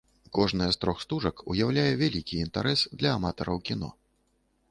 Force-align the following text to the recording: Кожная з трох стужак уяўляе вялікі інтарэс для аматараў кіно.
Кожная 0.35 0.69
з 0.75 0.79
трох 0.85 1.01
стужак 1.03 1.43
уяўляе 1.53 1.91
вялікі 2.01 2.41
інтарэс 2.47 2.85
для 3.01 3.09
аматараў 3.17 3.57
кіно. 3.71 3.93